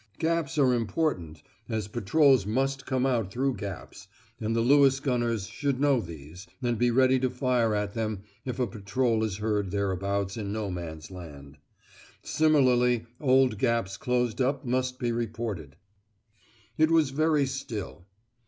[0.17, 4.07] Gaps are important, as patrols must come out through gaps,
[4.39, 8.57] and the Lewis gunners should know these, and be ready to fire at them if
[8.57, 11.59] a patrol is heard thereabouts in No Man's Land.
[12.23, 15.75] Similarly, old gaps closed up must be reported.
[16.79, 18.07] It was very still.